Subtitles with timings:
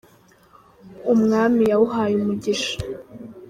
[1.13, 2.73] Umwami yawuhaye umugisha.